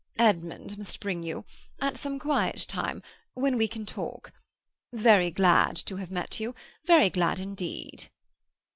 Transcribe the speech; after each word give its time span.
"Edmund 0.17 0.79
must 0.79 0.99
bring 0.99 1.21
you—at 1.21 1.95
some 1.95 2.17
quiet 2.17 2.65
time 2.67 3.03
when 3.35 3.55
we 3.55 3.67
can 3.67 3.85
talk. 3.85 4.31
Very 4.91 5.29
glad 5.29 5.75
to 5.75 5.97
have 5.97 6.09
met 6.09 6.39
you—very 6.39 7.11
glad 7.11 7.37
indeed." 7.37 8.09